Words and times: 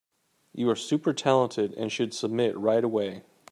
You 0.55 0.67
are 0.71 0.75
super 0.75 1.13
talented 1.13 1.73
and 1.75 1.91
should 1.91 2.11
submit 2.11 2.57
right 2.57 2.83
away. 2.83 3.21